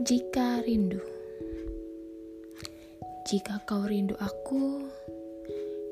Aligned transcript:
Jika 0.00 0.64
rindu, 0.64 0.96
jika 3.28 3.60
kau 3.68 3.84
rindu 3.84 4.16
aku, 4.16 4.88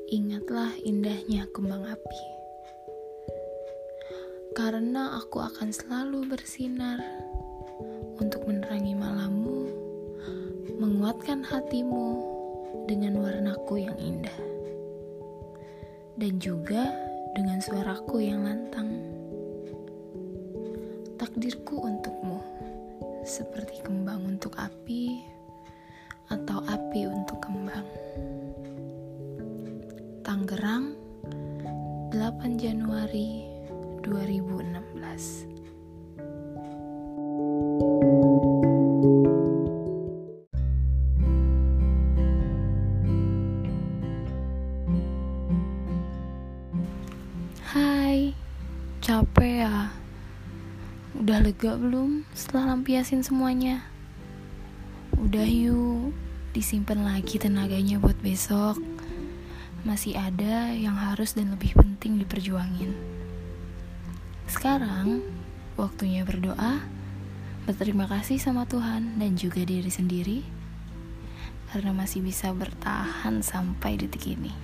ingatlah 0.09 0.73
indahnya 0.81 1.45
kembang 1.53 1.85
api, 1.85 2.23
karena 4.57 5.13
aku 5.21 5.45
akan 5.45 5.69
selalu 5.69 6.25
bersinar 6.25 6.97
untuk 8.17 8.49
menerangi 8.49 8.97
malammu, 8.97 9.69
menguatkan 10.81 11.45
hatimu 11.45 12.17
dengan 12.89 13.13
warnaku 13.21 13.85
yang 13.85 13.97
indah, 14.01 14.39
dan 16.17 16.41
juga 16.41 16.97
dengan 17.37 17.61
suaraku 17.61 18.25
yang 18.25 18.41
lantang. 18.41 18.89
Takdirku 21.21 21.77
untukmu 21.77 22.41
seperti 23.23 23.83
kembang 23.83 24.23
untuk 24.25 24.55
api 24.55 25.23
atau 26.29 26.61
api 26.63 27.09
untuk 27.09 27.41
kembang. 27.41 27.87
Tangerang, 30.23 30.93
8 32.13 32.61
Januari 32.61 33.49
2016. 34.05 35.49
Hai, 47.69 48.33
capek 48.97 49.65
ya? 49.65 49.93
Udah 51.19 51.43
lega 51.43 51.75
belum 51.75 52.23
setelah 52.31 52.71
lampiasin 52.71 53.27
semuanya? 53.27 53.83
Udah 55.19 55.43
yuk, 55.43 56.15
disimpan 56.55 57.03
lagi 57.03 57.35
tenaganya 57.35 57.99
buat 57.99 58.15
besok. 58.23 58.79
Masih 59.83 60.15
ada 60.15 60.71
yang 60.71 60.95
harus 60.95 61.35
dan 61.35 61.51
lebih 61.51 61.75
penting 61.75 62.23
diperjuangin. 62.23 62.95
Sekarang, 64.47 65.19
waktunya 65.75 66.23
berdoa, 66.23 66.87
berterima 67.67 68.07
kasih 68.07 68.39
sama 68.39 68.63
Tuhan 68.63 69.19
dan 69.19 69.35
juga 69.35 69.67
diri 69.67 69.91
sendiri 69.91 70.39
karena 71.75 71.91
masih 71.91 72.23
bisa 72.23 72.55
bertahan 72.55 73.43
sampai 73.43 73.99
detik 73.99 74.39
ini. 74.39 74.55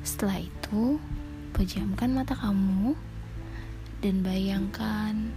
Setelah 0.00 0.40
itu, 0.40 0.96
pejamkan 1.52 2.16
mata 2.16 2.32
kamu 2.32 2.96
dan 3.98 4.22
bayangkan 4.22 5.34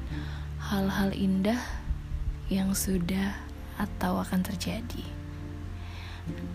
hal-hal 0.61 1.09
indah 1.17 1.61
yang 2.53 2.77
sudah 2.77 3.33
atau 3.81 4.21
akan 4.21 4.45
terjadi. 4.45 5.05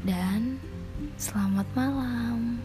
Dan 0.06 0.62
selamat 1.18 1.66
malam. 1.74 2.62